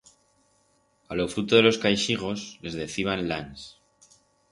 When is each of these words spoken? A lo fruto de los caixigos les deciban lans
A 1.09 1.13
lo 1.19 1.27
fruto 1.33 1.55
de 1.55 1.61
los 1.67 1.77
caixigos 1.83 2.47
les 2.65 2.73
deciban 2.79 3.23
lans 3.29 3.61